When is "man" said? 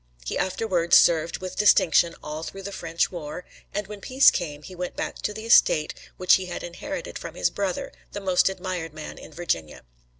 8.95-9.19